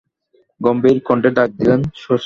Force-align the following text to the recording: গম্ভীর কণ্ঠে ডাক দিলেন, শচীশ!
গম্ভীর 0.61 0.97
কণ্ঠে 1.07 1.29
ডাক 1.37 1.49
দিলেন, 1.59 1.79
শচীশ! 1.95 2.19